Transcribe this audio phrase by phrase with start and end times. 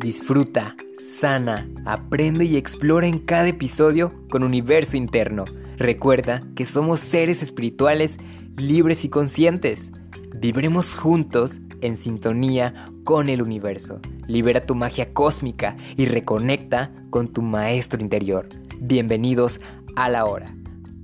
[0.00, 5.44] Disfruta, sana, aprende y explora en cada episodio con universo interno.
[5.76, 8.16] Recuerda que somos seres espirituales
[8.56, 9.92] libres y conscientes.
[10.38, 14.00] Vibremos juntos en sintonía con el universo.
[14.26, 18.48] Libera tu magia cósmica y reconecta con tu maestro interior.
[18.78, 19.60] Bienvenidos
[19.96, 20.46] a la hora.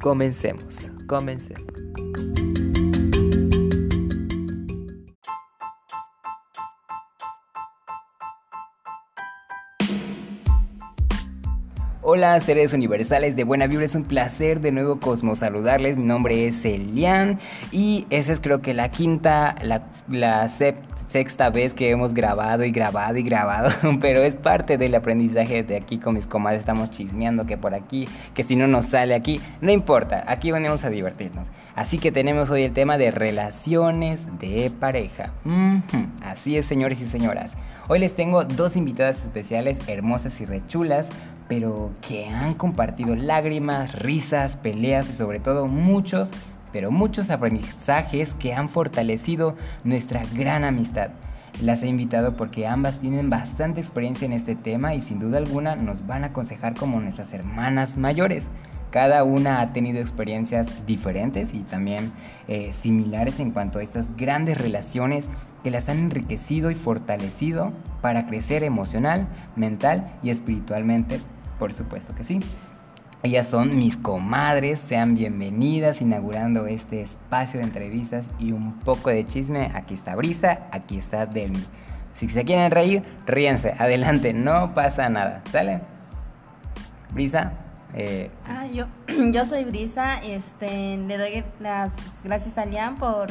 [0.01, 0.75] Comencemos,
[1.07, 1.76] comencemos.
[12.17, 16.47] Hola seres universales de Buena Vibra, es un placer de nuevo Cosmos saludarles, mi nombre
[16.47, 17.39] es Elian
[17.73, 20.49] y esa es creo que la quinta, la,
[21.09, 23.69] sexta vez que hemos grabado y grabado y grabado,
[24.01, 28.09] pero es parte del aprendizaje de aquí con mis comadres, estamos chismeando que por aquí,
[28.33, 31.49] que si no nos sale aquí, no importa, aquí venimos a divertirnos.
[31.75, 35.35] Así que tenemos hoy el tema de relaciones de pareja.
[36.23, 37.53] Así es señores y señoras.
[37.89, 41.09] Hoy les tengo dos invitadas especiales, hermosas y rechulas,
[41.47, 46.31] pero que han compartido lágrimas, risas, peleas y sobre todo muchos,
[46.73, 51.11] pero muchos aprendizajes que han fortalecido nuestra gran amistad.
[51.63, 55.77] Las he invitado porque ambas tienen bastante experiencia en este tema y sin duda alguna
[55.77, 58.43] nos van a aconsejar como nuestras hermanas mayores.
[58.91, 62.11] Cada una ha tenido experiencias diferentes y también
[62.49, 65.29] eh, similares en cuanto a estas grandes relaciones
[65.71, 71.21] las han enriquecido y fortalecido para crecer emocional, mental y espiritualmente
[71.59, 72.41] por supuesto que sí.
[73.23, 79.27] Ellas son mis comadres, sean bienvenidas inaugurando este espacio de entrevistas y un poco de
[79.27, 79.71] chisme.
[79.75, 81.65] Aquí está Brisa, aquí está Delmi.
[82.15, 85.81] Si se quieren reír, ríense, adelante, no pasa nada, ¿sale?
[87.11, 87.53] Brisa.
[87.95, 88.87] Eh, ah, yo,
[89.33, 93.29] yo soy Brisa, este, le doy las gracias a Lian por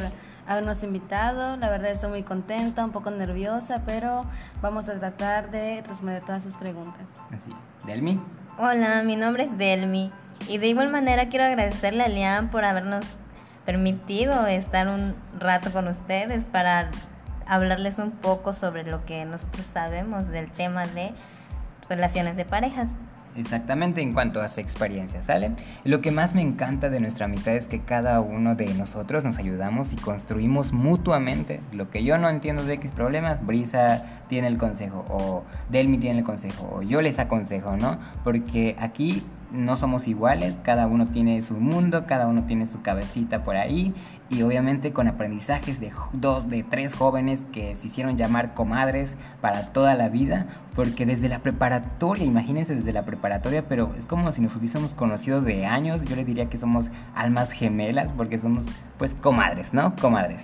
[0.48, 1.58] habernos invitado.
[1.58, 4.26] La verdad estoy muy contenta, un poco nerviosa, pero
[4.62, 7.06] vamos a tratar de responder todas sus preguntas.
[7.32, 7.52] Así.
[7.86, 8.22] ¿Delmi?
[8.58, 10.12] Hola, mi nombre es Delmi.
[10.48, 13.18] Y de igual manera quiero agradecerle a Lian por habernos
[13.66, 16.90] permitido estar un rato con ustedes para
[17.48, 21.14] hablarles un poco sobre lo que nosotros sabemos del tema de
[21.90, 22.92] relaciones de parejas.
[23.38, 25.52] Exactamente en cuanto a su experiencia, ¿sale?
[25.84, 29.38] Lo que más me encanta de nuestra amistad es que cada uno de nosotros nos
[29.38, 31.60] ayudamos y construimos mutuamente.
[31.74, 36.20] Lo que yo no entiendo de X problemas, Brisa tiene el consejo, o Delmi tiene
[36.20, 38.00] el consejo, o yo les aconsejo, ¿no?
[38.24, 43.44] Porque aquí no somos iguales, cada uno tiene su mundo, cada uno tiene su cabecita
[43.44, 43.94] por ahí
[44.30, 49.74] y obviamente con aprendizajes de dos, de tres jóvenes que se hicieron llamar comadres para
[49.74, 54.42] toda la vida, porque desde la preparatoria, imagínense desde la preparatoria, pero es como si
[54.42, 58.66] nos hubiésemos conocido de años, yo les diría que somos almas gemelas porque somos
[58.98, 59.96] pues comadres, ¿no?
[59.96, 60.42] Comadres.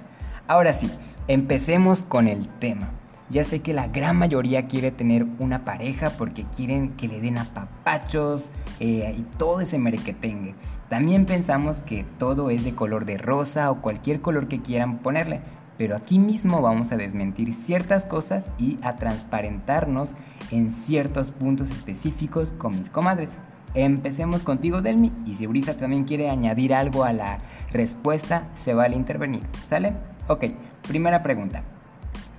[0.48, 0.92] Ahora sí,
[1.28, 2.90] empecemos con el tema.
[3.32, 7.38] Ya sé que la gran mayoría quiere tener una pareja porque quieren que le den
[7.38, 8.50] apapachos
[8.82, 10.54] eh, y todo ese merequetengue.
[10.90, 15.40] También pensamos que todo es de color de rosa o cualquier color que quieran ponerle.
[15.78, 20.10] Pero aquí mismo vamos a desmentir ciertas cosas y a transparentarnos
[20.52, 23.38] en ciertos puntos específicos con mis comadres.
[23.76, 27.40] Empecemos contigo, Delmi, y si Brisa también quiere añadir algo a la
[27.72, 29.44] respuesta, se vale intervenir.
[29.70, 29.94] ¿Sale?
[30.28, 30.48] Ok,
[30.86, 31.64] primera pregunta.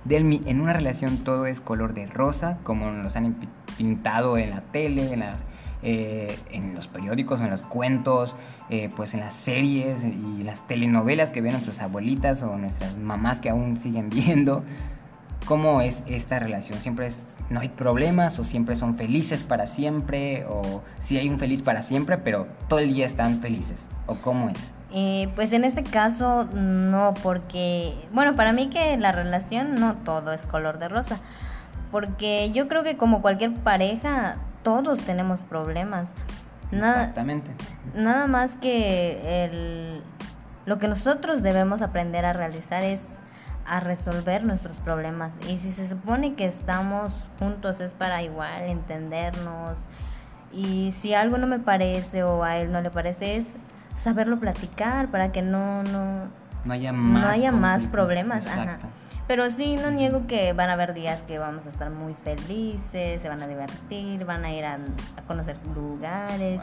[0.05, 3.35] Delmi, en una relación todo es color de rosa, como nos han
[3.77, 5.23] pintado en la tele, en,
[5.81, 8.35] eh, en los periódicos, en los cuentos,
[8.69, 13.39] eh, pues en las series y las telenovelas que ven nuestras abuelitas o nuestras mamás
[13.39, 14.63] que aún siguen viendo.
[15.45, 16.79] ¿Cómo es esta relación?
[16.79, 20.45] ¿Siempre es, no hay problemas o siempre son felices para siempre?
[20.47, 23.85] ¿O si hay un feliz para siempre, pero todo el día están felices?
[24.05, 24.73] ¿O cómo es?
[24.95, 30.33] Eh, pues en este caso no, porque, bueno, para mí que la relación no todo
[30.33, 31.19] es color de rosa,
[31.91, 36.13] porque yo creo que como cualquier pareja, todos tenemos problemas.
[36.71, 37.51] Nada, Exactamente.
[37.95, 40.03] Nada más que el,
[40.67, 43.07] lo que nosotros debemos aprender a realizar es
[43.65, 45.33] a resolver nuestros problemas.
[45.49, 49.77] Y si se supone que estamos juntos es para igual entendernos.
[50.51, 53.57] Y si algo no me parece o a él no le parece es
[54.03, 56.27] saberlo platicar para que no no
[56.65, 58.47] no haya más, no haya más problemas.
[58.47, 58.77] Ajá.
[59.27, 63.21] Pero sí, no niego que van a haber días que vamos a estar muy felices,
[63.21, 64.79] se van a divertir, van a ir a,
[65.27, 66.61] conocer lugares.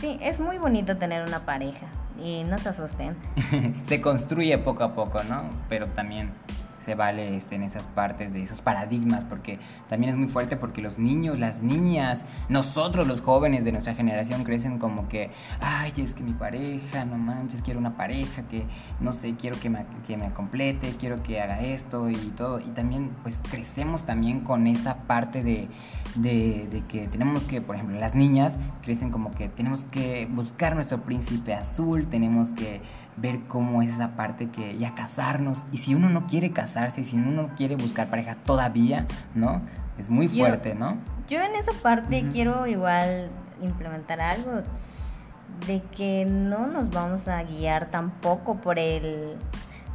[0.00, 1.86] Sí, es muy bonito tener una pareja
[2.22, 3.14] y no se asusten.
[3.84, 5.50] se construye poco a poco, ¿no?
[5.68, 6.30] Pero también
[6.84, 10.80] se vale este, en esas partes de esos paradigmas, porque también es muy fuerte porque
[10.80, 15.30] los niños, las niñas, nosotros los jóvenes de nuestra generación crecen como que,
[15.60, 18.64] ay, es que mi pareja, no manches, quiero una pareja que,
[19.00, 22.60] no sé, quiero que me, que me complete, quiero que haga esto y todo.
[22.60, 25.68] Y también, pues crecemos también con esa parte de,
[26.14, 30.74] de, de que tenemos que, por ejemplo, las niñas crecen como que tenemos que buscar
[30.74, 32.80] nuestro príncipe azul, tenemos que
[33.16, 35.62] ver cómo es esa parte que ya casarnos.
[35.72, 39.62] Y si uno no quiere casarse, y si uno no quiere buscar pareja todavía, ¿no?
[39.98, 40.98] Es muy fuerte, ¿no?
[41.28, 43.30] Yo en esa parte quiero igual
[43.62, 44.62] implementar algo
[45.66, 49.36] de que no nos vamos a guiar tampoco por el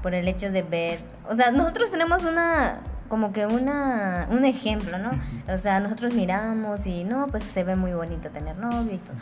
[0.01, 4.99] por el hecho de ver, o sea, nosotros tenemos una como que una un ejemplo,
[4.99, 5.11] ¿no?
[5.51, 9.15] O sea, nosotros miramos y no, pues se ve muy bonito tener novio y todo,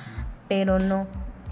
[0.49, 1.07] pero no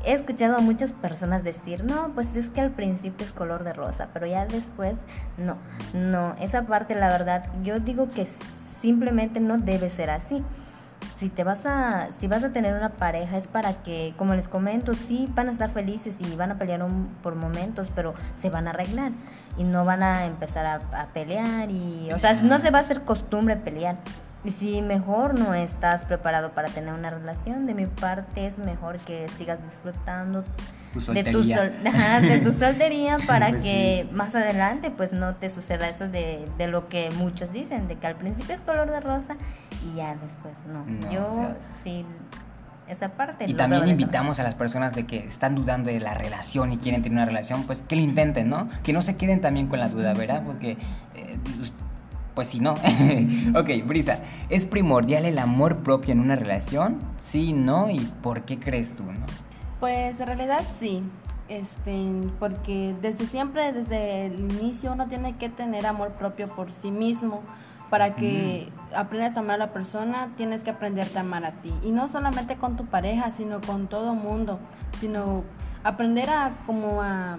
[0.06, 3.74] he escuchado a muchas personas decir, no, pues es que al principio es color de
[3.74, 5.00] rosa, pero ya después
[5.38, 5.57] no,
[5.94, 8.27] no, esa parte la verdad, yo digo que
[8.81, 10.44] simplemente no debe ser así.
[11.18, 14.48] Si te vas a, si vas a tener una pareja es para que, como les
[14.48, 16.83] comento, sí van a estar felices y van a pelear
[17.21, 19.12] por momentos, pero se van a arreglar
[19.57, 22.81] y no van a empezar a, a pelear y, o sea, no se va a
[22.81, 23.97] hacer costumbre pelear.
[24.44, 28.98] Y si mejor no estás preparado para tener una relación, de mi parte es mejor
[29.00, 30.44] que sigas disfrutando
[31.14, 36.08] de, tu de tu soltería para pues que más adelante pues no te suceda eso
[36.08, 39.36] de, de, lo que muchos dicen, de que al principio es color de rosa
[39.86, 40.86] y ya después no.
[41.12, 41.54] Yo
[41.84, 42.06] sí
[42.92, 43.46] esa parte.
[43.48, 47.02] Y también invitamos a las personas de que están dudando de la relación y quieren
[47.02, 48.70] tener una relación, pues que lo intenten, ¿no?
[48.84, 50.44] Que no se queden también con la duda, ¿verdad?
[50.46, 50.78] Porque
[51.16, 51.38] eh,
[52.36, 52.74] pues si no.
[53.56, 54.19] ok, Brisa,
[54.50, 57.00] ¿es primordial el amor propio en una relación?
[57.19, 59.25] Sí, no, ¿y por qué crees tú, no?
[59.80, 61.04] Pues en realidad sí.
[61.50, 62.06] Este,
[62.39, 67.42] porque desde siempre, desde el inicio, uno tiene que tener amor propio por sí mismo.
[67.89, 71.74] Para que aprendas a amar a la persona, tienes que aprenderte a amar a ti.
[71.83, 74.60] Y no solamente con tu pareja, sino con todo mundo.
[74.98, 75.44] Sino
[75.83, 77.38] aprender a como a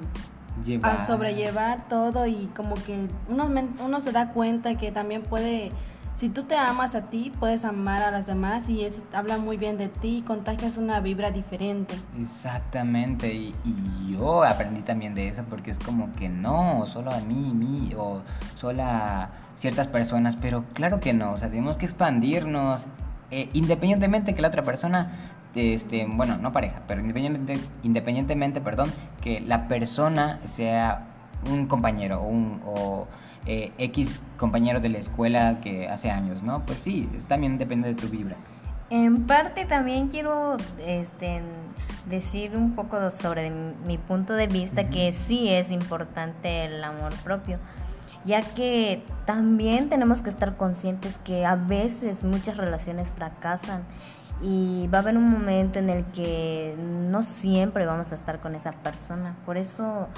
[0.83, 3.51] a sobrellevar todo y como que uno,
[3.85, 5.73] uno se da cuenta que también puede,
[6.17, 9.57] si tú te amas a ti, puedes amar a las demás y eso habla muy
[9.57, 11.95] bien de ti y contagias una vibra diferente.
[12.21, 13.55] Exactamente, y,
[14.11, 18.21] yo aprendí también de eso porque es como que no, solo a mí, mí, o
[18.57, 22.87] solo a ciertas personas, pero claro que no, o sea, tenemos que expandirnos,
[23.31, 28.91] eh, independientemente que la otra persona este, bueno, no pareja, pero independientemente, independientemente perdón,
[29.23, 31.09] que la persona sea
[31.51, 33.07] un compañero o, un, o
[33.47, 36.65] eh, X compañero de la escuela que hace años, ¿no?
[36.65, 38.37] Pues sí, también depende de tu vibra.
[38.91, 41.41] En parte también quiero este,
[42.09, 47.59] decir un poco sobre mi punto de vista que sí es importante el amor propio,
[48.25, 53.83] ya que también tenemos que estar conscientes que a veces muchas relaciones fracasan
[54.43, 58.55] y va a haber un momento en el que no siempre vamos a estar con
[58.55, 59.37] esa persona.
[59.47, 60.09] Por eso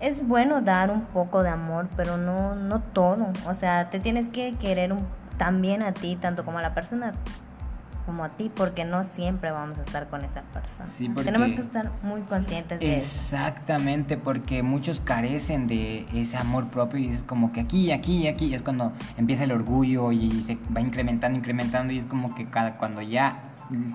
[0.00, 3.28] es bueno dar un poco de amor, pero no, no todo.
[3.46, 5.06] O sea, te tienes que querer un,
[5.38, 7.12] también a ti, tanto como a la persona
[8.06, 10.88] como a ti, porque no siempre vamos a estar con esa persona.
[11.22, 13.06] Tenemos que estar muy conscientes de eso.
[13.06, 18.52] Exactamente, porque muchos carecen de ese amor propio y es como que aquí, aquí, aquí,
[18.52, 22.78] es cuando empieza el orgullo y se va incrementando, incrementando y es como que cada,
[22.78, 23.49] cuando ya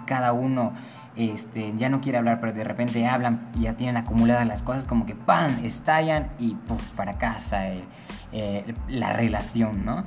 [0.05, 0.73] cada uno
[1.15, 4.85] este, ya no quiere hablar, pero de repente hablan y ya tienen acumuladas las cosas,
[4.85, 5.51] como que ¡pam!
[5.63, 6.81] estallan y ¡puf!
[6.81, 7.83] fracasa eh,
[8.31, 10.03] eh, la relación, ¿no?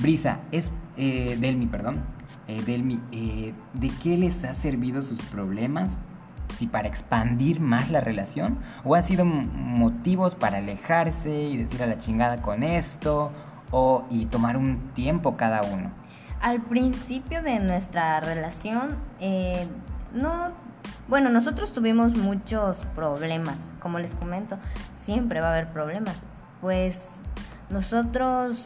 [0.00, 2.02] Brisa, es eh, Delmi, perdón,
[2.48, 5.98] eh, Delmi, eh, ¿de qué les ha servido sus problemas?
[6.58, 8.58] ¿Si para expandir más la relación?
[8.84, 13.32] ¿O ha sido motivos para alejarse y decir a la chingada con esto?
[13.70, 15.90] ¿O y tomar un tiempo cada uno?
[16.42, 19.66] Al principio de nuestra relación, eh,
[20.12, 20.52] no
[21.08, 24.56] bueno, nosotros tuvimos muchos problemas, como les comento,
[24.96, 26.26] siempre va a haber problemas.
[26.60, 27.06] Pues
[27.70, 28.56] nosotros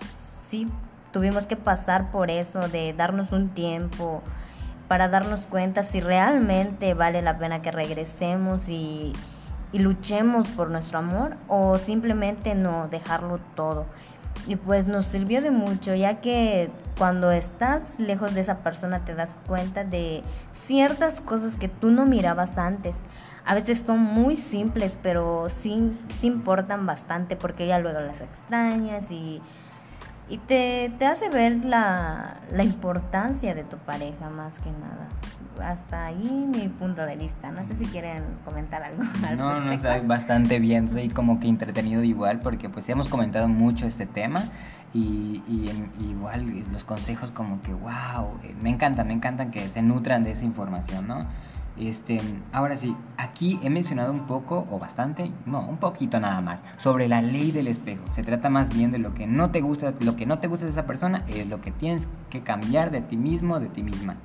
[0.47, 0.68] sí
[1.12, 4.23] tuvimos que pasar por eso, de darnos un tiempo
[4.87, 9.12] para darnos cuenta si realmente vale la pena que regresemos y,
[9.73, 13.87] y luchemos por nuestro amor o simplemente no dejarlo todo.
[14.47, 19.14] Y pues nos sirvió de mucho, ya que cuando estás lejos de esa persona te
[19.14, 20.23] das cuenta de
[20.66, 22.97] ciertas cosas que tú no mirabas antes.
[23.45, 29.11] A veces son muy simples, pero sí, sí importan bastante porque ya luego las extrañas
[29.11, 29.40] y
[30.28, 35.09] y te, te hace ver la, la importancia de tu pareja más que nada.
[35.62, 37.50] Hasta ahí mi punto de vista.
[37.50, 39.02] No sé si quieren comentar algo.
[39.23, 39.75] al No, no, respecto.
[39.75, 44.42] está bastante bien, estoy como que entretenido igual porque pues hemos comentado mucho este tema
[44.95, 45.71] y, y
[46.11, 50.33] igual los consejos como que wow, eh, me encanta, me encantan que se nutran de
[50.33, 51.26] esa información, ¿no?
[51.78, 52.18] Este,
[52.52, 57.06] ahora sí, aquí he mencionado un poco o bastante, no, un poquito nada más, sobre
[57.06, 58.02] la ley del espejo.
[58.14, 60.64] Se trata más bien de lo que no te gusta, lo que no te gusta
[60.64, 64.16] de esa persona es lo que tienes que cambiar de ti mismo, de ti misma.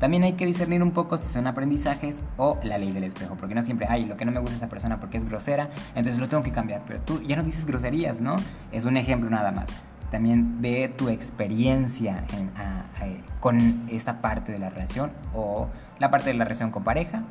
[0.00, 3.54] También hay que discernir un poco si son aprendizajes o la ley del espejo, porque
[3.56, 6.20] no siempre hay lo que no me gusta de esa persona porque es grosera, entonces
[6.20, 8.36] lo tengo que cambiar, pero tú ya no dices groserías, ¿no?
[8.70, 9.66] Es un ejemplo nada más.
[10.12, 16.10] También ve tu experiencia en- a- a- con esta parte de la relación o la
[16.10, 17.22] parte de la relación con pareja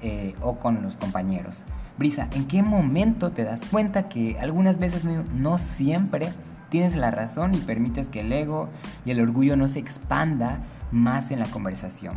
[0.00, 1.64] eh, o con los compañeros.
[1.96, 6.32] Brisa, ¿en qué momento te das cuenta que algunas veces no, no siempre
[6.70, 8.68] tienes la razón y permites que el ego
[9.04, 10.60] y el orgullo no se expanda
[10.92, 12.14] más en la conversación?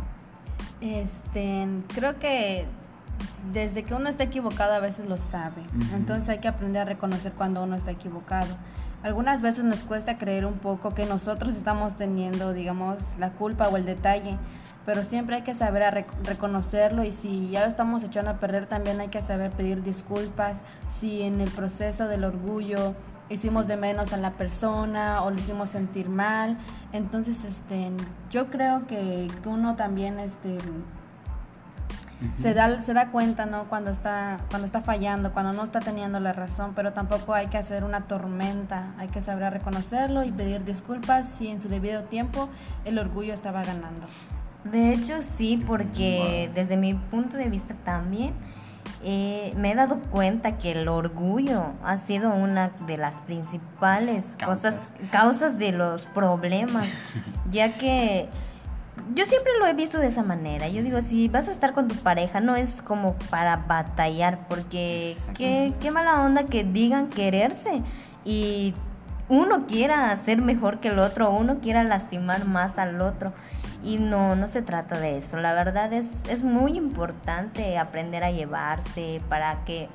[0.80, 2.66] Este, creo que
[3.52, 5.62] desde que uno está equivocado a veces lo sabe.
[5.94, 8.48] Entonces hay que aprender a reconocer cuando uno está equivocado.
[9.02, 13.76] Algunas veces nos cuesta creer un poco que nosotros estamos teniendo, digamos, la culpa o
[13.76, 14.36] el detalle,
[14.84, 18.66] pero siempre hay que saber rec- reconocerlo y si ya lo estamos echando a perder
[18.66, 20.56] también hay que saber pedir disculpas.
[20.98, 22.94] Si en el proceso del orgullo
[23.28, 26.58] hicimos de menos a la persona o lo hicimos sentir mal,
[26.92, 27.90] entonces este,
[28.30, 30.58] yo creo que, que uno también este,
[32.40, 33.64] se da, se da cuenta, ¿no?
[33.64, 37.58] Cuando está, cuando está fallando, cuando no está teniendo la razón, pero tampoco hay que
[37.58, 42.48] hacer una tormenta, hay que saber reconocerlo y pedir disculpas si en su debido tiempo
[42.84, 44.06] el orgullo estaba ganando.
[44.64, 48.32] De hecho, sí, porque desde mi punto de vista también
[49.04, 54.74] eh, me he dado cuenta que el orgullo ha sido una de las principales Causas.
[54.74, 56.86] cosas, causas de los problemas,
[57.50, 58.28] ya que
[59.14, 60.68] yo siempre lo he visto de esa manera.
[60.68, 65.16] Yo digo, si vas a estar con tu pareja, no es como para batallar, porque
[65.36, 67.82] qué, qué mala onda que digan quererse
[68.24, 68.74] y
[69.28, 73.32] uno quiera ser mejor que el otro, uno quiera lastimar más al otro.
[73.82, 75.36] Y no, no se trata de eso.
[75.38, 79.88] La verdad es, es muy importante aprender a llevarse para que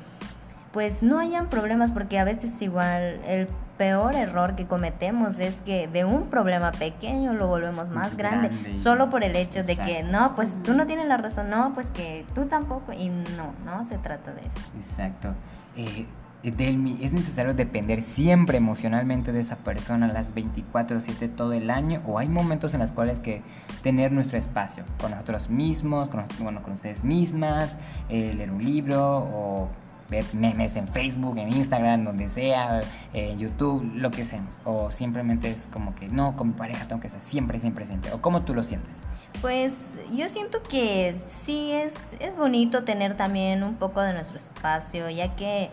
[0.74, 5.88] pues no hayan problemas porque a veces igual el peor error que cometemos es que
[5.88, 8.84] de un problema pequeño lo volvemos más grande, Grande.
[8.84, 11.88] solo por el hecho de que no, pues tú no tienes la razón, no, pues
[11.88, 14.60] que tú tampoco y no, no se trata de eso.
[14.79, 15.34] Exacto.
[15.75, 16.06] Eh,
[16.44, 22.01] Delmi, ¿es necesario depender siempre emocionalmente de esa persona las 24/7 todo el año?
[22.06, 23.41] ¿O hay momentos en los cuales que
[23.82, 27.77] tener nuestro espacio con nosotros mismos, con, bueno, con ustedes mismas,
[28.10, 29.70] eh, leer un libro o
[30.10, 32.79] ver memes en Facebook, en Instagram, donde sea,
[33.13, 34.56] eh, en YouTube, lo que seamos?
[34.63, 38.12] ¿O simplemente es como que no, con mi pareja tengo que estar siempre, siempre presente?
[38.13, 39.01] ¿O cómo tú lo sientes?
[39.41, 41.15] Pues yo siento que
[41.46, 45.70] sí es, es bonito tener también un poco de nuestro espacio, ya que,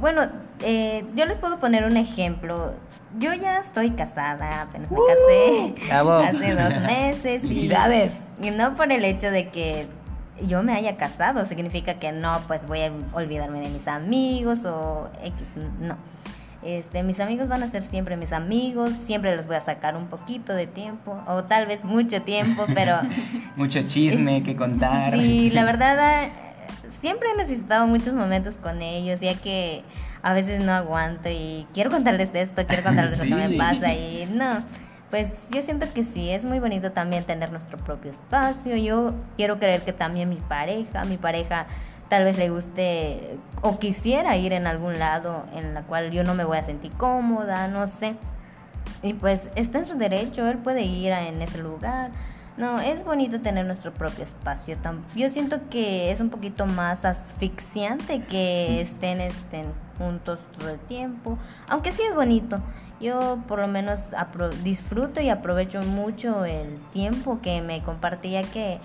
[0.00, 0.22] bueno,
[0.62, 2.74] eh, yo les puedo poner un ejemplo.
[3.18, 6.12] Yo ya estoy casada, apenas me casé bravo.
[6.18, 7.44] hace dos meses.
[7.44, 8.12] y- ¡Felicidades!
[8.42, 9.86] Y, no por el hecho de que
[10.46, 15.08] yo me haya casado, significa que no, pues voy a olvidarme de mis amigos o
[15.22, 15.48] X,
[15.80, 15.96] no.
[16.62, 20.08] Este, mis amigos van a ser siempre mis amigos, siempre les voy a sacar un
[20.08, 22.96] poquito de tiempo, o tal vez mucho tiempo, pero
[23.56, 25.14] Mucho chisme que contar.
[25.14, 26.28] sí, la verdad,
[26.90, 29.82] siempre he necesitado muchos momentos con ellos, ya que
[30.22, 33.56] a veces no aguanto y quiero contarles esto, quiero contarles lo que me Sí.
[33.56, 34.62] pasa y no.
[35.10, 38.76] Pues yo siento que sí, es muy bonito también tener nuestro propio espacio.
[38.76, 41.66] Yo quiero creer que también mi pareja, mi pareja
[42.08, 46.34] tal vez le guste o quisiera ir en algún lado en la cual yo no
[46.34, 48.14] me voy a sentir cómoda, no sé.
[49.02, 52.10] Y pues está en su derecho, él puede ir a- en ese lugar.
[52.60, 54.76] No, es bonito tener nuestro propio espacio.
[55.16, 61.38] Yo siento que es un poquito más asfixiante que estén, estén juntos todo el tiempo.
[61.68, 62.58] Aunque sí es bonito.
[63.00, 64.00] Yo por lo menos
[64.62, 68.78] disfruto y aprovecho mucho el tiempo que me compartía que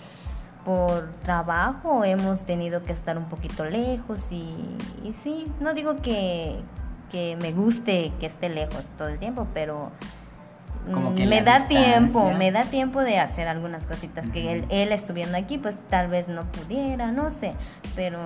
[0.63, 4.55] por trabajo hemos tenido que estar un poquito lejos y,
[5.03, 6.61] y sí, no digo que,
[7.11, 9.91] que me guste que esté lejos todo el tiempo, pero
[10.93, 14.65] Como mm, que me da tiempo, me da tiempo de hacer algunas cositas que él,
[14.69, 17.53] él estuviendo aquí, pues tal vez no pudiera, no sé,
[17.95, 18.19] pero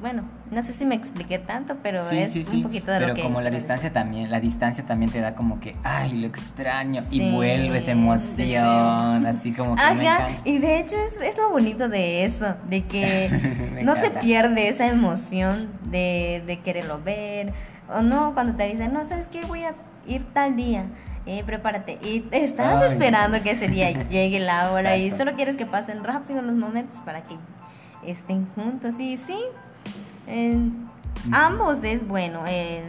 [0.00, 2.56] bueno, no sé si me expliqué tanto, pero Sí, es sí, sí.
[2.56, 5.34] un poquito de Pero lo que como la distancia también, la distancia también te da
[5.34, 10.06] como que, ay, lo extraño y Sí, vuelve esa sí, emoción, así como que me
[10.06, 10.40] Ajá, encanta.
[10.44, 13.30] y de hecho es, es lo bonito de eso, de que
[13.82, 17.54] no se pierde esa emoción de, de quererlo ver,
[17.88, 19.40] o no, cuando te dicen, no, ¿sabes qué?
[19.46, 19.74] Voy a
[20.06, 20.84] ir tal día.
[21.26, 21.98] Eh, prepárate.
[22.02, 22.92] Y estás Ay.
[22.92, 26.98] esperando que ese día llegue la hora y solo quieres que pasen rápido los momentos
[27.04, 27.36] para que
[28.04, 29.00] estén juntos.
[29.00, 29.38] Y sí,
[30.28, 30.58] eh,
[31.32, 32.84] ambos es bueno, eh,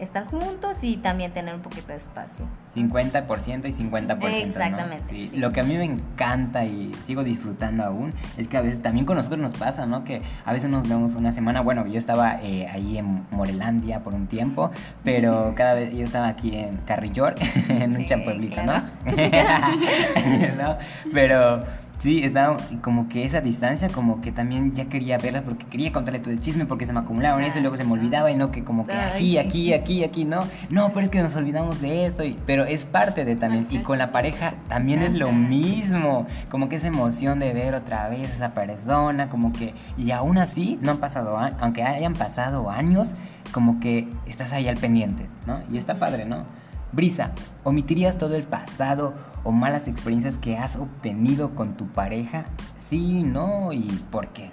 [0.00, 2.46] estar juntos y también tener un poquito de espacio.
[2.74, 4.18] 50% y 50%.
[4.18, 4.26] ¿no?
[4.28, 5.36] Exactamente, Sí, sí.
[5.36, 9.06] Lo que a mí me encanta y sigo disfrutando aún es que a veces también
[9.06, 10.04] con nosotros nos pasa, ¿no?
[10.04, 11.60] Que a veces nos vemos una semana.
[11.60, 14.70] Bueno, yo estaba eh, ahí en Morelandia por un tiempo,
[15.04, 17.34] pero cada vez yo estaba aquí en Carrillor,
[17.68, 18.84] en un Sí, champueblito, claro.
[19.04, 19.10] ¿no?
[20.62, 20.78] ¿No?
[21.12, 21.64] Pero
[22.00, 26.18] sí, estaba como que esa distancia, como que también ya quería verla porque quería contarle
[26.18, 28.50] todo el chisme porque se me acumulaban eso y luego se me olvidaba y no
[28.50, 30.40] que como que aquí, aquí, aquí, aquí, no.
[30.70, 32.24] No, pero es que nos olvidamos de esto.
[32.24, 33.66] y- pero es parte de también.
[33.70, 36.26] Y con la pareja también es lo mismo.
[36.50, 39.74] Como que esa emoción de ver otra vez a esa persona, como que.
[39.96, 43.10] Y aún así, no han pasado, aunque hayan pasado años,
[43.52, 45.60] como que estás ahí al pendiente, ¿no?
[45.70, 46.44] Y está padre, ¿no?
[46.92, 47.30] Brisa,
[47.62, 49.14] ¿omitirías todo el pasado
[49.44, 52.44] o malas experiencias que has obtenido con tu pareja?
[52.80, 54.50] Sí, no, y por qué.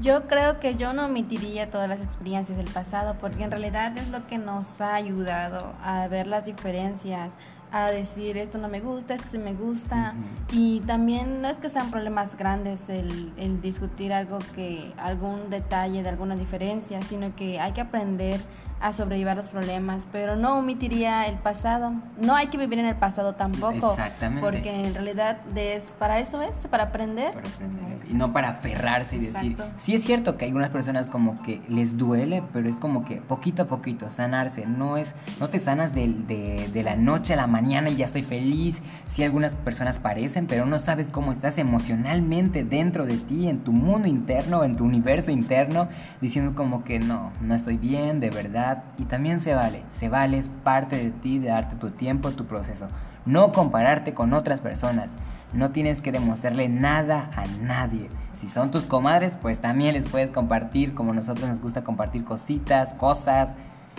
[0.00, 4.08] Yo creo que yo no omitiría todas las experiencias del pasado porque en realidad es
[4.08, 7.32] lo que nos ha ayudado a ver las diferencias,
[7.72, 10.14] a decir esto no me gusta, esto sí me gusta
[10.52, 16.02] y también no es que sean problemas grandes el, el discutir algo que algún detalle
[16.02, 18.40] de alguna diferencia, sino que hay que aprender
[18.80, 21.92] a sobrellevar los problemas, pero no omitiría el pasado.
[22.20, 24.42] No hay que vivir en el pasado tampoco, Exactamente.
[24.42, 27.32] porque en realidad es para eso es, para aprender.
[27.32, 31.06] para aprender, y no para aferrarse y decir sí es cierto que hay algunas personas
[31.08, 35.48] como que les duele pero es como que poquito a poquito sanarse no es no
[35.48, 39.24] te sanas del- de, de la noche a la mañana y ya estoy feliz sí
[39.24, 44.06] algunas personas parecen pero no sabes cómo estás emocionalmente dentro de ti en tu mundo
[44.06, 45.88] interno en tu universo interno
[46.20, 48.65] diciendo como que no no estoy bien de verdad
[48.98, 52.46] y también se vale se vale es parte de ti de darte tu tiempo tu
[52.46, 52.86] proceso
[53.24, 55.12] no compararte con otras personas
[55.52, 58.08] no tienes que demostrarle nada a nadie.
[58.38, 62.92] Si son tus comadres, pues también les puedes compartir, como nosotros nos gusta compartir cositas,
[62.94, 63.50] cosas,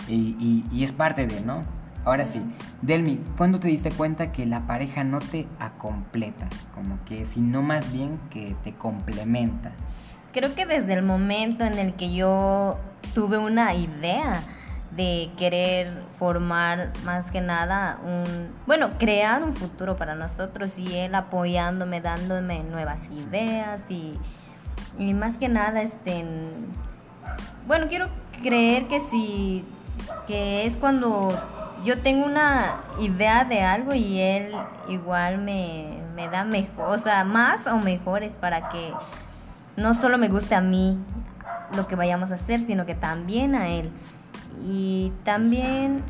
[0.06, 1.62] y, y- y es parte de, ¿no?
[2.04, 2.40] Ahora sí,
[2.82, 6.46] Delmi, ¿cuándo te diste cuenta que la pareja no te acompleta?
[6.74, 9.72] Como que, sino más bien que te complementa.
[10.32, 12.78] Creo que desde el momento en el que yo
[13.14, 14.42] tuve una idea
[14.92, 18.24] de querer formar más que nada un,
[18.66, 24.18] bueno, crear un futuro para nosotros y él apoyándome, dándome nuevas ideas y,
[24.98, 26.66] y más que nada, este, en-
[27.66, 28.08] bueno, quiero
[28.42, 29.64] creer que si,
[30.26, 31.28] que es cuando
[31.84, 34.52] yo tengo una idea de algo y él
[34.88, 38.92] igual me, me da mejor, o sea, más o mejores para que
[39.76, 40.98] no solo me guste a mí
[41.76, 43.92] lo que vayamos a hacer, sino que también a él.
[44.66, 46.02] Y también,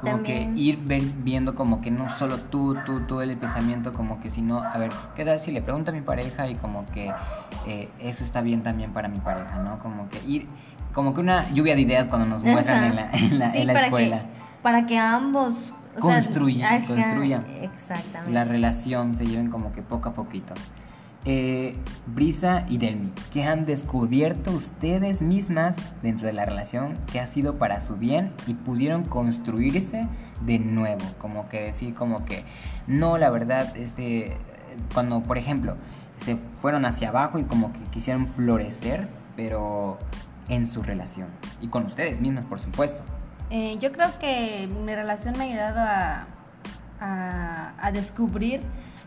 [0.00, 0.54] Como También.
[0.54, 4.30] que ir ver- viendo como que no solo tú, tú, tú el pensamiento, como que
[4.30, 7.12] sino, a ver, ¿qué tal si le pregunto a mi pareja y como que
[7.66, 9.78] eh, eso está bien también para mi pareja, ¿no?
[9.78, 10.48] Como que ir,
[10.92, 12.86] como que una lluvia de ideas cuando nos muestran Ajá.
[12.88, 14.18] en la, en la, Sí, en la para escuela.
[14.18, 14.26] Que,
[14.62, 17.44] para que ambos o sea, Construyan, construyan.
[17.62, 18.32] Exactamente.
[18.32, 20.54] La relación se lleven como que poco a poquito.
[21.24, 27.28] Eh, Brisa y Delmi, ¿qué han descubierto ustedes mismas dentro de la relación que ha
[27.28, 30.08] sido para su bien y pudieron construirse
[30.44, 31.04] de nuevo?
[31.18, 32.44] Como que decir, como que
[32.88, 34.36] no, la verdad, este,
[34.94, 35.76] cuando por ejemplo
[36.24, 39.98] se fueron hacia abajo y como que quisieron florecer, pero
[40.48, 41.28] en su relación
[41.60, 43.00] y con ustedes mismas, por supuesto.
[43.50, 46.26] Eh, yo creo que mi relación me ha ayudado a,
[47.00, 48.60] a, a descubrir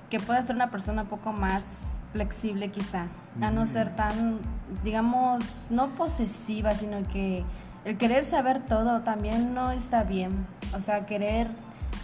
[0.09, 3.07] que puedo ser una persona un poco más flexible quizá,
[3.41, 4.39] a no ser tan,
[4.85, 7.43] digamos, no posesiva, sino que
[7.83, 10.47] el querer saber todo también no está bien.
[10.73, 11.49] O sea, querer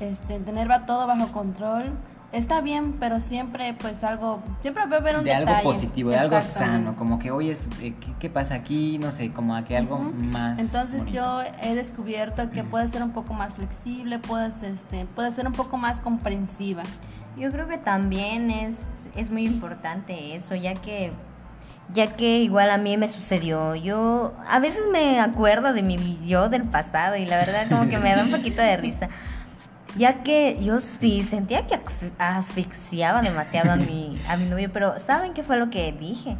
[0.01, 1.93] este, tener todo bajo control
[2.33, 5.57] está bien, pero siempre pues algo, siempre va a haber un de detalle.
[5.59, 8.99] algo positivo, de algo sano, como que oye, es, eh, ¿qué, qué pasa aquí?
[8.99, 10.13] No sé, como a que algo Ujú.
[10.13, 10.59] más.
[10.59, 11.17] Entonces bonito.
[11.17, 15.53] yo he descubierto que puede ser un poco más flexible, puedes, este, puede ser un
[15.53, 16.83] poco más comprensiva.
[17.37, 21.11] Yo creo que también es, es muy importante eso, ya que
[21.93, 23.75] ya que igual a mí me sucedió.
[23.75, 27.97] Yo a veces me acuerdo de mi yo del pasado y la verdad como que
[27.99, 29.09] me da un poquito de risa.
[29.97, 34.97] Ya que yo sí sentía que asf- asfixiaba demasiado a mi, a mi novio, pero
[35.01, 36.37] ¿saben qué fue lo que dije?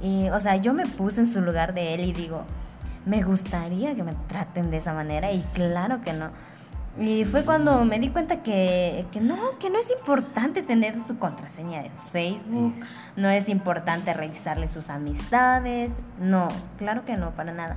[0.00, 2.44] Y, o sea, yo me puse en su lugar de él y digo,
[3.04, 6.30] me gustaría que me traten de esa manera y claro que no.
[6.98, 11.18] Y fue cuando me di cuenta que, que no, que no es importante tener su
[11.18, 12.72] contraseña de Facebook,
[13.16, 16.46] no es importante revisarle sus amistades, no,
[16.78, 17.76] claro que no, para nada.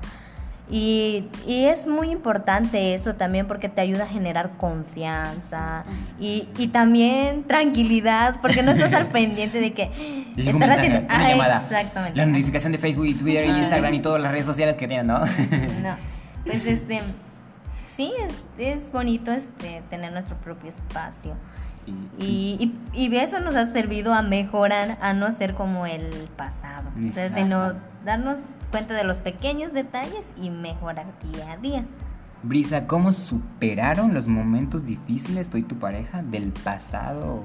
[0.70, 5.86] Y, y, es muy importante eso también porque te ayuda a generar confianza
[6.20, 11.62] y, y también tranquilidad porque no estás al pendiente de que estás haciendo una llamada,
[11.64, 12.18] exactamente.
[12.18, 15.08] la notificación de Facebook y Twitter y Instagram y todas las redes sociales que tienen,
[15.08, 15.20] ¿no?
[15.20, 15.96] no,
[16.46, 17.00] pues este
[17.98, 21.36] sí es, es bonito este tener nuestro propio espacio.
[22.18, 26.90] Y, y, eso nos ha servido a mejorar, a no ser como el pasado.
[27.10, 28.40] O sea, sino darnos
[28.72, 31.86] cuenta de los pequeños detalles y mejorar día a día.
[32.44, 37.42] Brisa, ¿cómo superaron los momentos difíciles tú y tu pareja del pasado?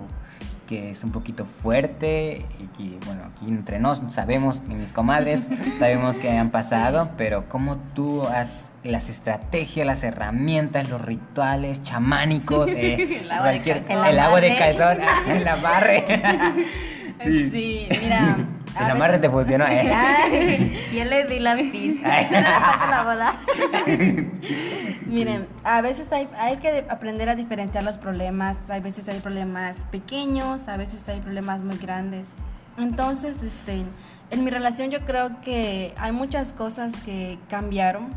[0.68, 5.46] que es un poquito fuerte y que, bueno, aquí entre nos sabemos, y mis comadres,
[5.78, 12.68] sabemos que han pasado, pero ¿cómo tú has las estrategias, las herramientas, los rituales chamánicos,
[12.70, 16.04] eh, el agua de, calzón, el amarre.
[17.24, 17.88] sí.
[18.02, 18.48] mira.
[18.80, 20.80] El amarre te funcionó, ¿eh?
[20.94, 22.08] yo le di la pista.
[22.90, 23.42] la boda.
[25.06, 28.56] Miren, a veces hay, hay que aprender a diferenciar los problemas.
[28.68, 32.26] Hay veces hay problemas pequeños, a veces hay problemas muy grandes.
[32.78, 33.82] Entonces, este,
[34.30, 38.08] en mi relación yo creo que hay muchas cosas que cambiaron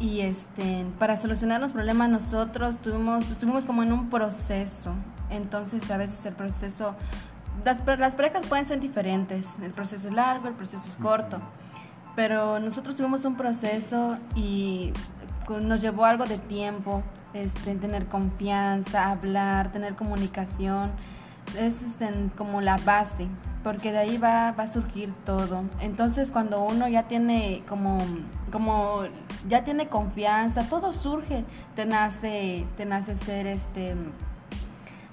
[0.00, 4.92] y este, para solucionar los problemas nosotros tuvimos, estuvimos como en un proceso.
[5.30, 6.94] Entonces a veces el proceso,
[7.64, 11.40] las, las parejas pueden ser diferentes, el proceso es largo, el proceso es corto,
[12.14, 14.92] pero nosotros tuvimos un proceso y
[15.60, 17.02] nos llevó algo de tiempo,
[17.34, 20.92] este, tener confianza, hablar, tener comunicación,
[21.56, 23.28] es este, como la base
[23.62, 25.64] porque de ahí va, va a surgir todo.
[25.80, 27.98] Entonces cuando uno ya tiene como,
[28.50, 29.02] como
[29.48, 33.94] ya tiene confianza, todo surge, te nace, te nace ser este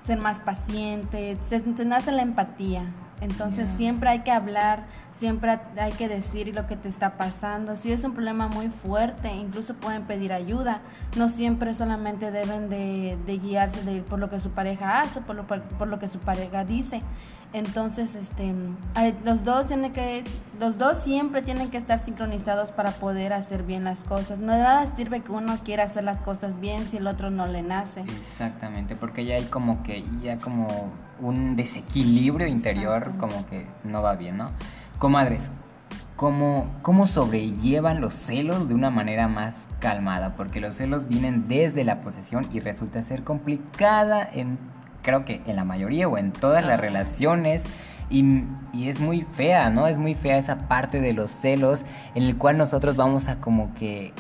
[0.06, 2.93] ser más paciente, te nace la empatía.
[3.21, 7.75] Entonces siempre hay que hablar, siempre hay que decir lo que te está pasando.
[7.75, 10.82] Si es un problema muy fuerte, incluso pueden pedir ayuda.
[11.15, 15.47] No siempre solamente deben de, guiarse de, por lo que su pareja hace, por lo,
[15.47, 17.01] por lo que su pareja dice.
[17.54, 18.54] Entonces, este,
[19.23, 20.25] los dos tienen que,
[20.60, 24.39] los dos siempre tienen que estar sincronizados para poder hacer bien las cosas.
[24.39, 27.62] No nada sirve que uno quiera hacer las cosas bien si el otro no le
[27.62, 28.01] nace.
[28.01, 34.15] Exactamente, porque ya hay como que, ya como un desequilibrio interior, como que no va
[34.15, 34.51] bien, ¿no?
[35.00, 35.50] Comadres,
[36.16, 40.34] ¿cómo, ¿cómo sobrellevan los celos de una manera más calmada?
[40.36, 44.58] Porque los celos vienen desde la posesión y resulta ser complicada en
[45.02, 47.64] creo que en la mayoría o en todas las relaciones.
[48.10, 49.88] Y, y, es muy fea, ¿no?
[49.88, 53.74] Es muy fea esa parte de los celos en el cual nosotros vamos a como
[53.74, 54.14] que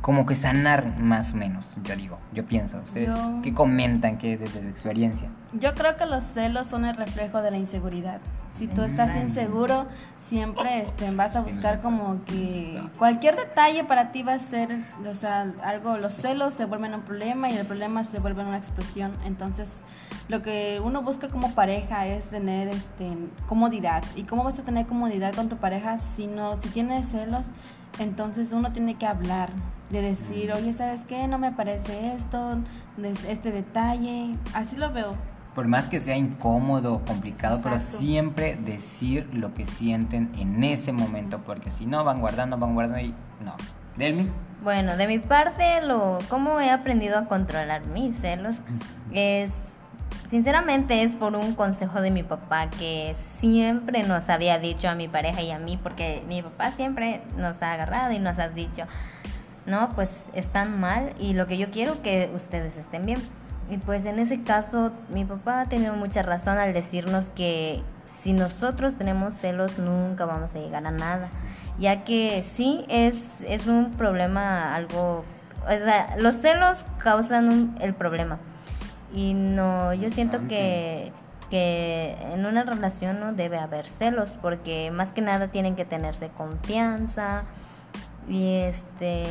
[0.00, 2.78] como que sanar más o menos, yo digo, yo pienso.
[2.78, 3.10] ¿Ustedes
[3.42, 5.28] qué comentan que desde su experiencia?
[5.52, 8.20] Yo creo que los celos son el reflejo de la inseguridad.
[8.56, 9.86] Si tú estás inseguro,
[10.20, 15.14] siempre este, vas a buscar como que cualquier detalle para ti va a ser, o
[15.14, 19.12] sea, algo, los celos se vuelven un problema y el problema se vuelve una explosión.
[19.24, 19.70] Entonces,
[20.28, 23.16] lo que uno busca como pareja es tener este,
[23.48, 24.04] comodidad.
[24.16, 27.46] ¿Y cómo vas a tener comodidad con tu pareja si no, si tienes celos?
[27.98, 29.50] Entonces uno tiene que hablar,
[29.90, 31.28] de decir, oye, ¿sabes qué?
[31.28, 32.58] No me parece esto,
[33.28, 34.34] este detalle.
[34.54, 35.14] Así lo veo.
[35.54, 41.42] Por más que sea incómodo, complicado, pero siempre decir lo que sienten en ese momento,
[41.44, 43.54] porque si no van guardando, van guardando y no.
[43.96, 44.30] ¿Delmi?
[44.64, 48.56] Bueno, de mi parte, lo cómo he aprendido a controlar mis celos
[49.12, 49.74] es
[50.32, 55.06] Sinceramente es por un consejo de mi papá que siempre nos había dicho a mi
[55.06, 58.84] pareja y a mí, porque mi papá siempre nos ha agarrado y nos ha dicho,
[59.66, 63.18] no, pues están mal y lo que yo quiero que ustedes estén bien.
[63.68, 68.32] Y pues en ese caso mi papá ha tenido mucha razón al decirnos que si
[68.32, 71.28] nosotros tenemos celos nunca vamos a llegar a nada,
[71.78, 75.26] ya que sí es, es un problema algo,
[75.66, 78.38] o sea, los celos causan el problema
[79.12, 81.12] y no, yo siento que,
[81.50, 86.28] que en una relación no debe haber celos, porque más que nada tienen que tenerse
[86.28, 87.44] confianza
[88.28, 89.24] y este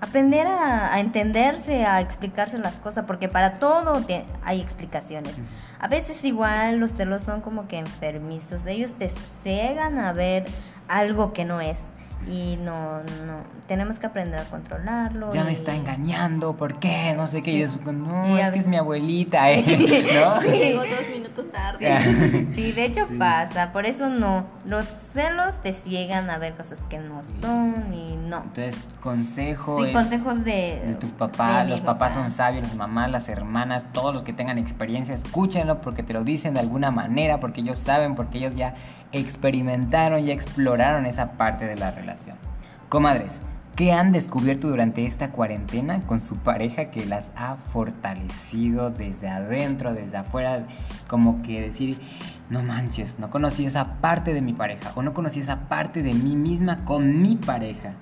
[0.00, 4.02] aprender a, entenderse, a explicarse las cosas, porque para todo
[4.42, 5.36] hay explicaciones.
[5.78, 9.10] A veces igual los celos son como que enfermizos, ellos te
[9.42, 10.46] cegan a ver
[10.88, 11.90] algo que no es
[12.26, 15.32] y no, no, tenemos que aprender a controlarlo.
[15.32, 17.14] Ya me está engañando, ¿por qué?
[17.16, 19.64] No sé qué, y es, no, es que es mi abuelita, ¿eh?
[20.14, 20.40] ¿no?
[20.52, 22.46] Llegó dos minutos tarde.
[22.54, 26.98] sí, de hecho pasa, por eso no, los celos te ciegan a ver cosas que
[26.98, 28.42] no son y no.
[28.42, 29.86] Entonces, consejos.
[29.86, 34.14] Sí, consejos de, de tu papá, los papás son sabios, las mamás, las hermanas, todos
[34.14, 38.14] los que tengan experiencia, escúchenlo porque te lo dicen de alguna manera, porque ellos saben,
[38.14, 38.74] porque ellos ya
[39.12, 42.36] experimentaron, ya exploraron esa parte de la relación.
[42.88, 43.40] Comadres,
[43.76, 49.94] ¿Qué han descubierto durante esta cuarentena con su pareja que las ha fortalecido desde adentro,
[49.94, 50.66] desde afuera?
[51.08, 51.98] Como que decir,
[52.50, 56.12] no manches, no conocí esa parte de mi pareja o no conocí esa parte de
[56.12, 57.94] mí misma con mi pareja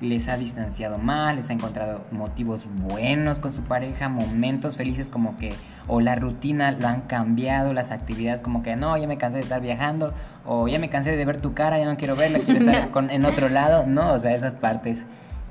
[0.00, 5.36] les ha distanciado más, les ha encontrado motivos buenos con su pareja, momentos felices como
[5.38, 5.54] que
[5.88, 9.44] o la rutina lo han cambiado, las actividades como que no, ya me cansé de
[9.44, 10.12] estar viajando
[10.44, 13.10] o ya me cansé de ver tu cara, ya no quiero verla, quiero estar con,
[13.10, 15.04] en otro lado, no, o sea, esas partes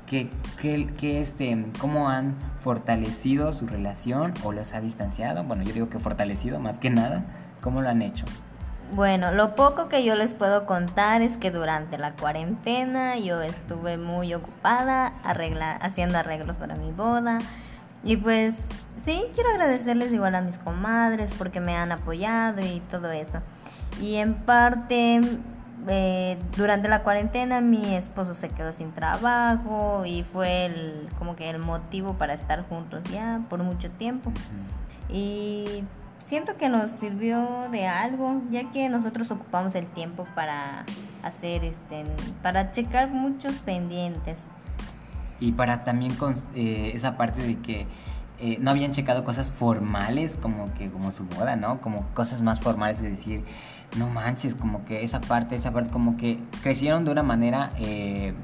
[0.06, 0.30] que,
[0.60, 5.88] que, que, este, cómo han fortalecido su relación o los ha distanciado, bueno, yo digo
[5.88, 7.24] que fortalecido más que nada,
[7.60, 8.24] ¿cómo lo han hecho?
[8.94, 13.98] Bueno, lo poco que yo les puedo contar es que durante la cuarentena yo estuve
[13.98, 17.38] muy ocupada arregla haciendo arreglos para mi boda.
[18.04, 18.68] Y pues
[19.04, 23.40] sí, quiero agradecerles igual a mis comadres porque me han apoyado y todo eso.
[24.00, 25.20] Y en parte,
[25.88, 31.50] eh, durante la cuarentena mi esposo se quedó sin trabajo y fue el, como que
[31.50, 34.30] el motivo para estar juntos ya por mucho tiempo.
[35.08, 35.82] Y
[36.26, 40.84] siento que nos sirvió de algo, ya que nosotros ocupamos el tiempo para
[41.22, 42.04] hacer, este,
[42.42, 44.44] para checar muchos pendientes.
[45.38, 47.86] Y para también con eh, esa parte de que
[48.40, 51.80] eh, no habían checado cosas formales, como que como su boda, ¿no?
[51.80, 53.44] Como cosas más formales de decir,
[53.96, 58.34] no manches, como que esa parte, esa parte, como que crecieron de una manera, eh,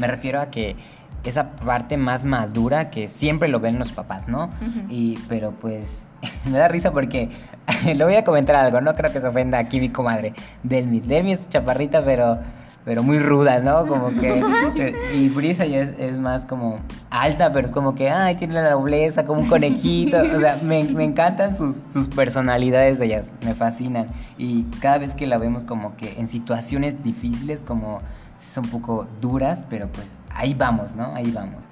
[0.00, 0.74] me refiero a que
[1.22, 4.50] esa parte más madura que siempre lo ven los papás, ¿no?
[4.88, 6.05] Y pero pues
[6.50, 7.30] me da risa porque
[7.84, 10.34] le voy a comentar algo, no creo que se ofenda aquí mi comadre.
[10.62, 12.38] Delmi, Delmi es chaparrita, pero
[12.86, 13.84] pero muy ruda, ¿no?
[13.84, 16.78] Como que y Brisa ya es, más como
[17.10, 20.84] alta, pero es como que ay, tiene la nobleza como un conejito, o sea, me,
[20.84, 24.06] me encantan sus, sus personalidades de ellas, me fascinan
[24.38, 28.02] y cada vez que la vemos como que en situaciones difíciles como
[28.38, 31.12] son un poco duras, pero pues ahí vamos, ¿no?
[31.14, 31.64] Ahí vamos.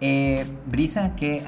[0.00, 1.42] Eh, Brisa, ¿qué,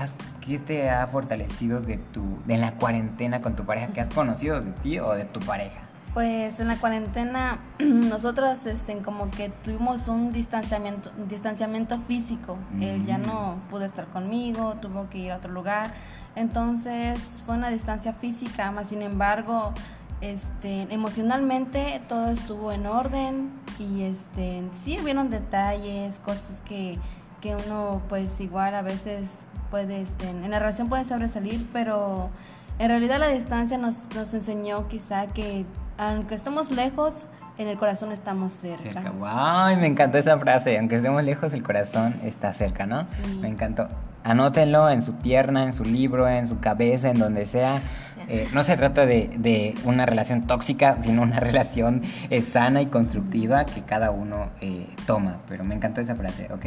[0.59, 3.89] te ha fortalecido de, tu, de la cuarentena con tu pareja?
[3.89, 5.81] ¿Qué has conocido de ti o de tu pareja?
[6.13, 12.59] Pues en la cuarentena nosotros este, como que tuvimos un distanciamiento, distanciamiento físico.
[12.81, 13.23] Él ya mm.
[13.23, 15.95] no pudo estar conmigo, tuvo que ir a otro lugar.
[16.35, 19.73] Entonces fue una distancia física, más sin embargo,
[20.21, 26.99] este, emocionalmente todo estuvo en orden y este, sí hubieron detalles, cosas que
[27.41, 29.29] que uno pues igual a veces
[29.71, 32.31] puede, este, en la relación puede sobresalir, pero
[32.79, 35.65] en realidad la distancia nos, nos enseñó quizá que
[36.01, 37.27] aunque estemos lejos,
[37.59, 38.83] en el corazón estamos cerca.
[38.83, 39.11] cerca.
[39.11, 43.07] Wow, me encantó esa frase, aunque estemos lejos, el corazón está cerca, ¿no?
[43.07, 43.39] Sí.
[43.39, 43.87] Me encantó.
[44.25, 47.79] Anótenlo en su pierna, en su libro, en su cabeza, en donde sea.
[48.29, 52.87] Eh, no se trata de, de, una relación tóxica, sino una relación eh, sana y
[52.87, 55.39] constructiva que cada uno eh, toma.
[55.49, 56.67] Pero me encantó esa frase, ok.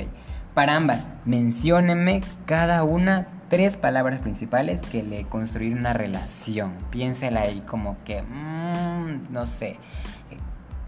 [0.54, 6.74] Para ambas, menciónenme cada una tres palabras principales que le construir una relación.
[6.92, 9.80] Piénsela ahí como que, mmm, no sé,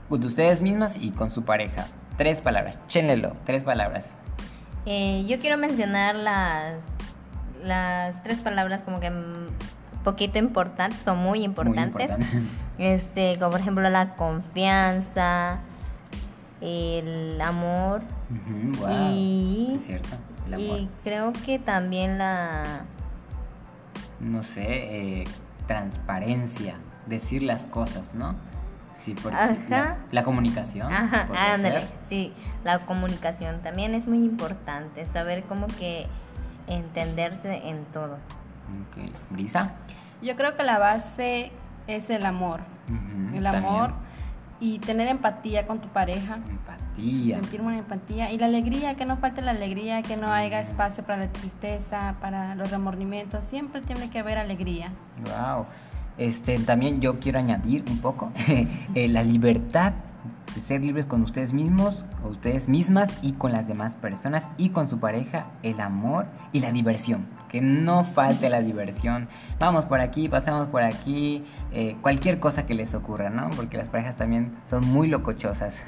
[0.10, 1.88] con ustedes mismas y con su pareja.
[2.18, 4.06] Tres palabras, chénlelo, tres palabras.
[4.86, 6.86] Eh, yo quiero mencionar las,
[7.64, 9.12] las tres palabras como que
[10.04, 12.18] poquito importantes, son muy importantes.
[12.18, 12.48] Muy.
[12.78, 15.60] Este, como por ejemplo la confianza,
[16.62, 18.02] el amor
[18.90, 20.16] y, cierto,
[20.58, 22.64] y creo que también la
[24.20, 25.24] no sé eh,
[25.68, 28.36] transparencia decir las cosas no
[29.04, 29.38] sí porque
[30.12, 31.28] La, comunicación Ajá,
[32.08, 36.08] sí la comunicación también es muy importante saber cómo que
[36.68, 38.18] entenderse en todo.
[38.92, 39.12] Okay.
[39.30, 39.74] brisa.
[40.22, 41.52] Yo creo que la base
[41.88, 42.62] es el amor.
[43.34, 43.94] El amor
[44.60, 46.36] y tener empatía con tu pareja.
[46.36, 47.40] Empatía.
[47.42, 51.04] Sentir una empatía y la alegría, que no falte la alegría, que no haya espacio
[51.04, 54.92] para la tristeza, para los remordimientos, siempre tiene que haber alegría.
[55.26, 55.66] Wow.
[56.18, 58.32] Este, también yo quiero añadir un poco
[58.96, 59.94] eh, la libertad
[60.66, 64.88] ser libres con ustedes mismos, con ustedes mismas y con las demás personas y con
[64.88, 67.28] su pareja, el amor y la diversión.
[67.50, 69.28] Que no falte la diversión.
[69.60, 73.50] Vamos por aquí, pasamos por aquí, eh, cualquier cosa que les ocurra, ¿no?
[73.52, 75.84] Porque las parejas también son muy locochosas.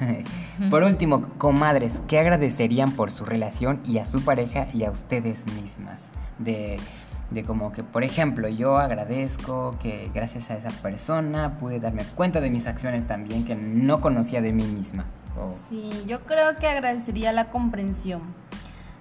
[0.70, 5.44] por último, comadres, ¿qué agradecerían por su relación y a su pareja y a ustedes
[5.60, 6.06] mismas?
[6.38, 6.78] De
[7.30, 12.40] de como que, por ejemplo, yo agradezco que gracias a esa persona pude darme cuenta
[12.40, 15.04] de mis acciones también que no conocía de mí misma.
[15.68, 18.22] Sí, yo creo que agradecería la comprensión.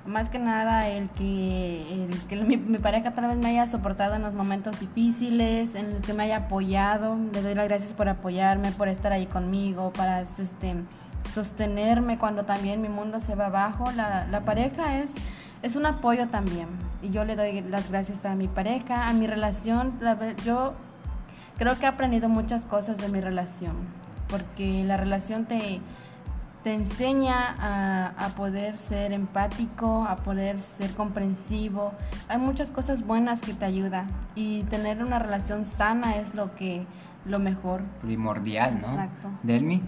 [0.06, 4.22] Más que nada el que, el que mi, pareja tal vez me haya soportado en
[4.22, 7.18] los momentos difíciles, en el que me haya apoyado.
[7.34, 10.76] Le doy las gracias por apoyarme, por estar ahí conmigo, para este,
[11.34, 13.92] sostenerme cuando también mi mundo se va abajo.
[13.96, 15.14] La, la pareja es,
[15.62, 16.68] es un apoyo también.
[17.02, 19.94] Y yo le doy las gracias a mi pareja, a mi relación.
[20.00, 20.74] La, yo
[21.58, 23.74] creo que he aprendido muchas cosas de mi relación,
[24.28, 25.80] porque la relación te,
[26.64, 31.94] te enseña a, a, poder ser empático, a poder ser comprensivo.
[32.30, 36.86] Hay muchas cosas buenas que te ayudan y tener una relación sana es lo que
[37.26, 37.82] lo mejor.
[38.02, 38.90] Primordial, ¿no?
[38.90, 39.30] Exacto.
[39.44, 39.82] Delmi.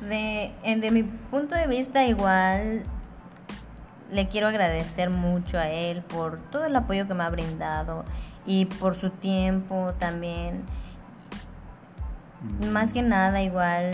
[0.00, 2.84] De, de mi punto de vista igual
[4.12, 8.04] le quiero agradecer mucho a él por todo el apoyo que me ha brindado
[8.46, 10.64] y por su tiempo también.
[12.60, 12.70] Mm.
[12.70, 13.92] Más que nada igual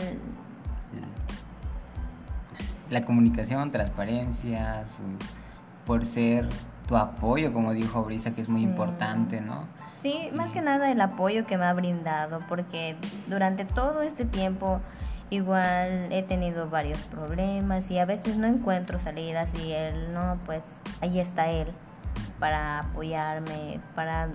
[2.91, 4.85] la comunicación, transparencia,
[5.85, 6.49] por ser
[6.87, 9.67] tu apoyo, como dijo Brisa, que es muy importante, ¿no?
[10.03, 14.81] Sí, más que nada el apoyo que me ha brindado, porque durante todo este tiempo
[15.31, 20.79] igual he tenido varios problemas y a veces no encuentro salidas y él no, pues
[21.01, 21.69] ahí está él
[22.39, 24.29] para apoyarme, para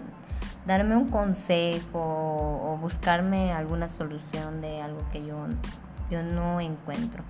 [0.66, 5.48] darme un consejo o buscarme alguna solución de algo que yo,
[6.10, 7.24] yo no encuentro.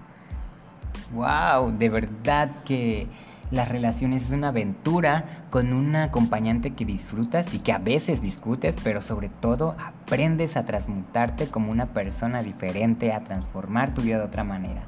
[1.13, 3.07] Wow, de verdad que
[3.51, 8.77] las relaciones es una aventura con una acompañante que disfrutas y que a veces discutes,
[8.81, 14.23] pero sobre todo aprendes a transmutarte como una persona diferente, a transformar tu vida de
[14.23, 14.83] otra manera.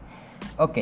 [0.58, 0.78] Ok,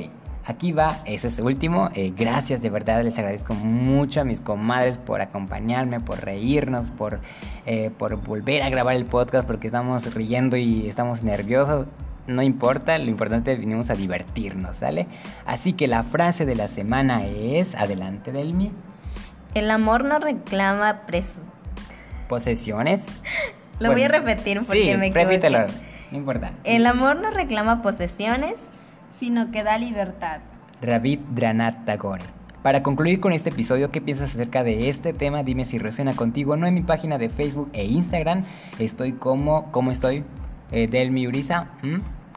[0.46, 1.90] aquí va, ese es el último.
[1.96, 7.20] Eh, gracias, de verdad, les agradezco mucho a mis comadres por acompañarme, por reírnos, por,
[7.66, 11.88] eh, por volver a grabar el podcast, porque estamos riendo y estamos nerviosos
[12.32, 15.08] no importa, lo importante es que vinimos a divertirnos, ¿sale?
[15.46, 18.72] Así que la frase de la semana es, adelante Delmi.
[19.54, 21.34] El amor no reclama pres
[22.28, 23.06] posesiones.
[23.80, 25.26] Lo voy a repetir porque me equivoqué.
[25.26, 25.66] repítelo,
[26.12, 26.54] no importa.
[26.64, 28.56] El amor no reclama posesiones,
[29.20, 30.40] sino que da libertad.
[30.82, 32.24] Ravid Dranat Tagore.
[32.64, 35.44] Para concluir con este episodio, ¿qué piensas acerca de este tema?
[35.44, 36.56] Dime si resuena contigo.
[36.58, 38.44] No en mi página de Facebook e Instagram.
[38.78, 40.24] Estoy como, ¿cómo estoy?
[40.72, 41.68] Eh, Delmi Uriza.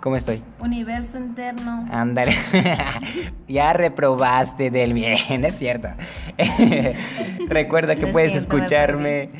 [0.05, 0.43] ¿Cómo estoy?
[0.61, 1.89] Universo interno.
[1.91, 2.35] Ándale.
[3.49, 5.01] ya reprobaste Delmi.
[5.39, 5.89] no es cierto.
[7.49, 9.31] Recuerda que puedes escucharme.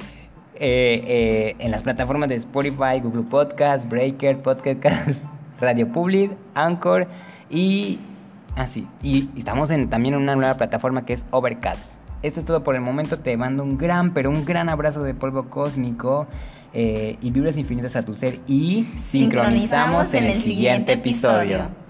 [0.55, 5.25] Eh, eh, en las plataformas de Spotify, Google Podcast, Breaker, Podcast,
[5.61, 7.09] Radio Public, Anchor
[7.51, 7.99] y
[8.57, 8.87] así.
[8.89, 11.85] Ah, y estamos en, también en una nueva plataforma que es Overcast.
[12.23, 13.19] Esto es todo por el momento.
[13.19, 16.27] Te mando un gran, pero un gran abrazo de polvo cósmico.
[16.77, 21.84] Eh, y vibras infinitas a tu ser y sincronizamos, en el siguiente episodio.